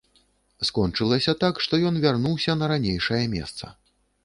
[0.69, 3.73] Скончылася так, што ён вярнуўся на ранейшае месца.